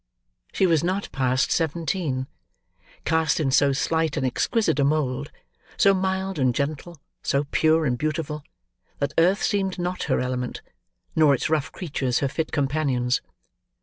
[0.51, 2.25] She was not past seventeen.
[3.05, 5.29] Cast in so slight and exquisite a mould;
[5.77, 8.41] so mild and gentle; so pure and beautiful;
[8.97, 10.63] that earth seemed not her element,
[11.15, 13.21] nor its rough creatures her fit companions.